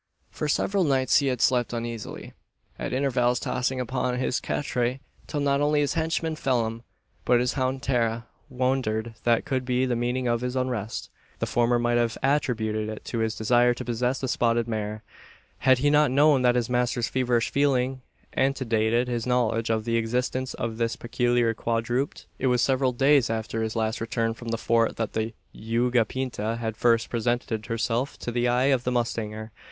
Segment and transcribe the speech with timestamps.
[0.31, 2.33] For several nights he had slept uneasily
[2.79, 6.81] at intervals tossing upon his catre till not only his henchman Phelim,
[7.23, 11.11] but his hound Tara, wondered what could be the meaning of his unrest.
[11.37, 15.03] The former might have attributed it to his desire to possess the spotted mare;
[15.59, 18.01] had he not known that his master's feverish feeling
[18.33, 22.25] antedated his knowledge of the existence of this peculiar quadruped.
[22.39, 26.55] It was several days after his last return from the Fort that the "yegua pinta"
[26.57, 29.51] had first presented herself to the eye of the mustanger.